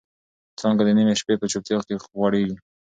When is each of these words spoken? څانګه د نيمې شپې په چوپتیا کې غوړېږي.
څانګه 0.59 0.81
د 0.85 0.89
نيمې 0.97 1.15
شپې 1.19 1.35
په 1.39 1.45
چوپتیا 1.51 1.79
کې 1.87 1.95
غوړېږي. 2.17 2.55